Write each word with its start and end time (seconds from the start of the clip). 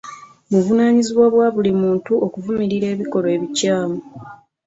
Buvunaanyizibwa 0.51 1.25
bwa 1.33 1.47
buli 1.55 1.71
muntu 1.81 2.11
okuvumirira 2.25 2.87
ebikolwa 2.93 3.29
ebikyamu. 3.37 3.99